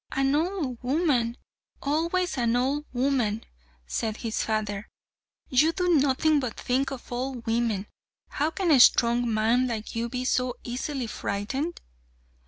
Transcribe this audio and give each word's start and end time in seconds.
an 0.13 0.33
old 0.33 0.79
woman! 0.81 1.37
always 1.79 2.35
an 2.35 2.55
old 2.55 2.85
woman!" 2.91 3.43
said 3.85 4.17
his 4.17 4.41
father. 4.41 4.89
"You 5.47 5.73
do 5.73 5.93
nothing 5.93 6.39
but 6.39 6.59
think 6.59 6.89
of 6.89 7.11
old 7.11 7.45
women. 7.45 7.85
How 8.29 8.49
can 8.49 8.71
a 8.71 8.79
strong 8.79 9.31
man 9.31 9.67
like 9.67 9.95
you 9.95 10.09
be 10.09 10.25
so 10.25 10.55
easily 10.63 11.05
frightened?" 11.05 11.81